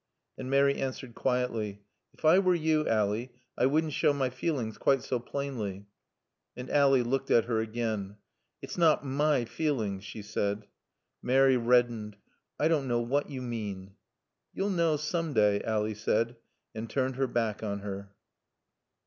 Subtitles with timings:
[0.35, 1.83] And Mary answered quietly.
[2.17, 5.85] "If I were you, Ally, I wouldn't show my feelings quite so plainly."
[6.57, 8.17] And Ally looked at her again.
[8.63, 10.65] "It's not my feelings" she said.
[11.21, 12.17] Mary reddened.
[12.59, 13.93] "I don't know what you mean."
[14.55, 16.35] "You'll know, some day," Ally said
[16.73, 18.11] and turned her back on her.